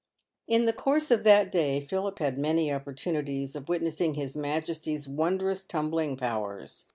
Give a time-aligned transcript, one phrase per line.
[0.47, 5.07] In the course of that day Philip had many opportunities of witness ing his majesty's
[5.07, 6.85] wondrous tumbling powers.